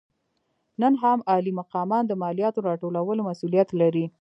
[0.81, 4.05] نن هم عالي مقامان د مالیاتو راټولولو مسوولیت لري.